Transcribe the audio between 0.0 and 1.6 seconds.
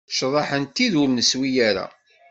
Cḍeḥ n tid ur neswi